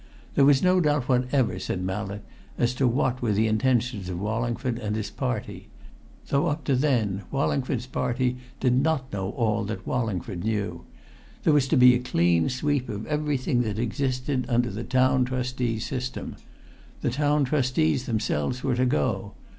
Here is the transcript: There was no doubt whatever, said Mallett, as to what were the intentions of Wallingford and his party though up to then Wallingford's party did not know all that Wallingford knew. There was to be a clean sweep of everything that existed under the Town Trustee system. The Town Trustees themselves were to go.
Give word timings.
There 0.33 0.45
was 0.45 0.63
no 0.63 0.79
doubt 0.81 1.07
whatever, 1.07 1.59
said 1.59 1.83
Mallett, 1.83 2.23
as 2.57 2.73
to 2.73 2.87
what 2.87 3.21
were 3.21 3.33
the 3.33 3.45
intentions 3.45 4.09
of 4.09 4.19
Wallingford 4.19 4.79
and 4.79 4.95
his 4.95 5.11
party 5.11 5.67
though 6.29 6.47
up 6.47 6.63
to 6.63 6.75
then 6.75 7.21
Wallingford's 7.29 7.85
party 7.85 8.37
did 8.59 8.73
not 8.73 9.13
know 9.13 9.29
all 9.33 9.63
that 9.65 9.85
Wallingford 9.85 10.43
knew. 10.43 10.85
There 11.43 11.53
was 11.53 11.67
to 11.67 11.77
be 11.77 11.93
a 11.93 11.99
clean 11.99 12.49
sweep 12.49 12.89
of 12.89 13.05
everything 13.05 13.61
that 13.61 13.77
existed 13.77 14.47
under 14.49 14.71
the 14.71 14.83
Town 14.83 15.23
Trustee 15.23 15.77
system. 15.77 16.35
The 17.01 17.11
Town 17.11 17.43
Trustees 17.45 18.07
themselves 18.07 18.63
were 18.63 18.75
to 18.77 18.87
go. 18.87 19.33